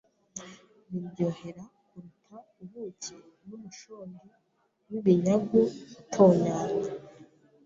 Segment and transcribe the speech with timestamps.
[0.91, 3.15] biryohera kuruta ubuki
[3.47, 4.27] n’umushongi
[4.89, 5.61] w’ibinyagu
[6.01, 6.89] utonyanga